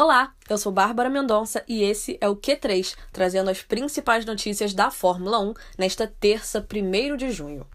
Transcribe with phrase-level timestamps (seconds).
[0.00, 4.92] Olá, eu sou Bárbara Mendonça e esse é o Q3, trazendo as principais notícias da
[4.92, 7.66] Fórmula 1 nesta terça, 1 de junho.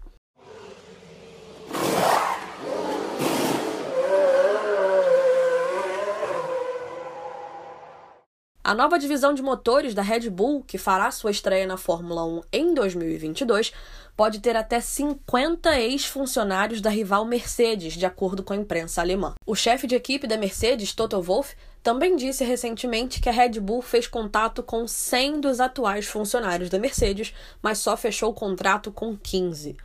[8.66, 12.42] A nova divisão de motores da Red Bull, que fará sua estreia na Fórmula 1
[12.50, 13.74] em 2022,
[14.16, 19.36] pode ter até 50 ex-funcionários da rival Mercedes, de acordo com a imprensa alemã.
[19.46, 23.82] O chefe de equipe da Mercedes, Toto Wolff, também disse recentemente que a Red Bull
[23.82, 29.18] fez contato com 100 dos atuais funcionários da Mercedes, mas só fechou o contrato com
[29.18, 29.76] 15.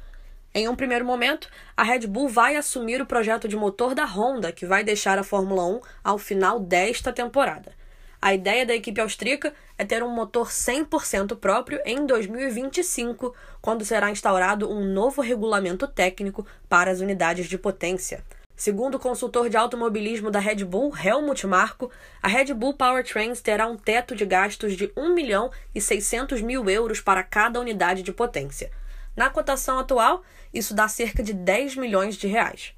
[0.55, 4.53] Em um primeiro momento, a Red Bull vai assumir o projeto de motor da Honda,
[4.53, 7.78] que vai deixar a Fórmula 1 ao final desta temporada.
[8.21, 13.33] A ideia da equipe austríaca é ter um motor 100% próprio em 2025,
[13.63, 18.25] quando será instaurado um novo regulamento técnico para as unidades de potência.
[18.57, 23.69] Segundo o consultor de automobilismo da Red Bull, Helmut Marko, a Red Bull Powertrains terá
[23.69, 28.13] um teto de gastos de 1 milhão e 600 mil euros para cada unidade de
[28.13, 28.73] potência.
[29.15, 32.75] Na cotação atual, isso dá cerca de 10 milhões de reais.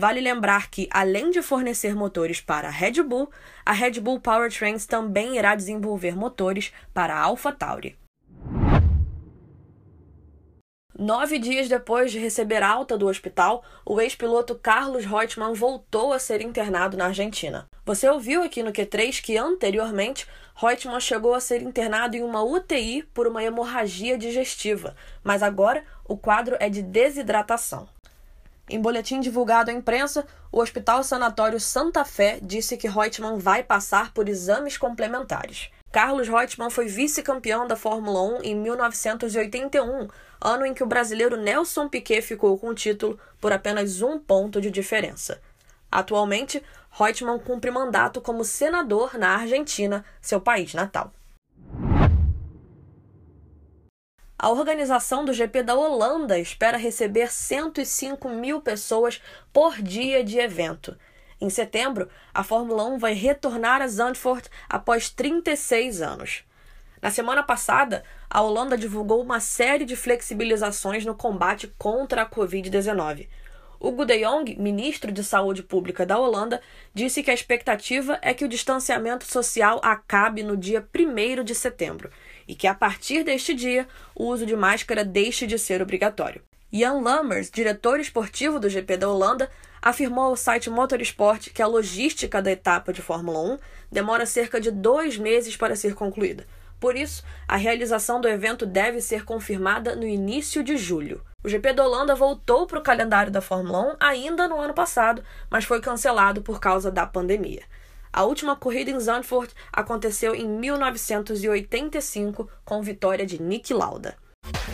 [0.00, 3.28] Vale lembrar que, além de fornecer motores para a Red Bull,
[3.66, 7.98] a Red Bull Powertrains também irá desenvolver motores para a AlphaTauri.
[10.96, 16.42] Nove dias depois de receber alta do hospital, o ex-piloto Carlos Reutemann voltou a ser
[16.42, 17.66] internado na Argentina.
[17.84, 23.02] Você ouviu aqui no Q3 que, anteriormente, Reutemann chegou a ser internado em uma UTI
[23.12, 27.88] por uma hemorragia digestiva, mas agora o quadro é de desidratação.
[28.70, 34.12] Em boletim divulgado à imprensa, o Hospital Sanatório Santa Fé disse que Reutemann vai passar
[34.12, 35.70] por exames complementares.
[35.90, 40.08] Carlos Reutemann foi vice-campeão da Fórmula 1 em 1981,
[40.38, 44.60] ano em que o brasileiro Nelson Piquet ficou com o título por apenas um ponto
[44.60, 45.40] de diferença.
[45.90, 51.10] Atualmente, Reutemann cumpre mandato como senador na Argentina, seu país natal.
[54.40, 59.20] A organização do GP da Holanda espera receber 105 mil pessoas
[59.52, 60.96] por dia de evento.
[61.40, 66.44] Em setembro, a Fórmula 1 vai retornar a Zandvoort após 36 anos.
[67.02, 73.26] Na semana passada, a Holanda divulgou uma série de flexibilizações no combate contra a Covid-19.
[73.80, 76.60] Hugo de Jong, ministro de Saúde Pública da Holanda,
[76.94, 82.10] disse que a expectativa é que o distanciamento social acabe no dia 1 de setembro
[82.48, 86.42] e que a partir deste dia o uso de máscara deixe de ser obrigatório.
[86.72, 89.50] Jan Lammers, diretor esportivo do GP da Holanda,
[89.80, 93.58] afirmou ao site Motorsport que a logística da etapa de Fórmula 1
[93.92, 96.46] demora cerca de dois meses para ser concluída.
[96.80, 101.22] Por isso, a realização do evento deve ser confirmada no início de julho.
[101.42, 105.22] O GP da Holanda voltou para o calendário da Fórmula 1 ainda no ano passado,
[105.50, 107.62] mas foi cancelado por causa da pandemia.
[108.18, 114.16] A última corrida em Zandvoort aconteceu em 1985 com vitória de Nick Lauda.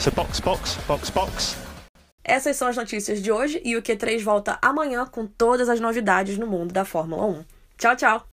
[0.00, 1.56] So box, box, box, box.
[2.25, 6.38] Essas são as notícias de hoje e o Q3 volta amanhã com todas as novidades
[6.38, 7.44] no mundo da Fórmula 1.
[7.77, 8.34] Tchau, tchau!